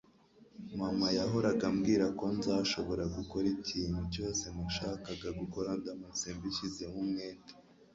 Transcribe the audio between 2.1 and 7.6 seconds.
ko nzashobora gukora ikintu cyose nashakaga gukora ndamutse mbishyizeho umwete.